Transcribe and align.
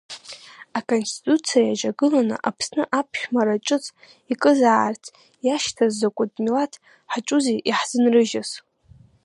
Аконституциа 0.79 1.61
иаҿагыланы, 1.67 2.35
Аԥс-ны 2.49 2.83
аԥшәмара 2.99 3.63
ҿыц 3.65 3.85
икызаарц 4.31 5.03
иашьҭаз 5.45 5.91
закәытә 5.99 6.39
милаҭ 6.43 6.73
хаҿузи 7.11 7.63
иаҳзынрыжьыз?! 7.69 8.49